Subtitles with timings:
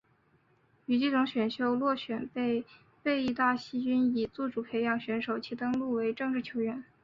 [0.87, 2.65] 于季中选秀落选被
[3.03, 6.83] 被义大犀牛以自主培训选手其登录为正式球员。